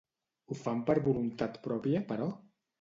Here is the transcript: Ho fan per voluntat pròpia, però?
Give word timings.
Ho 0.53 0.57
fan 0.61 0.81
per 0.87 0.95
voluntat 1.09 1.63
pròpia, 1.71 2.05
però? 2.11 2.35